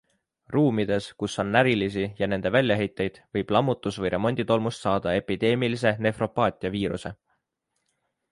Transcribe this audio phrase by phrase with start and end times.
[0.53, 7.13] Ruumides, kus on närilisi ja nende väljaheiteid, võib lammutus- või remonditolmust saada epideemilise nefropaatia viiruse.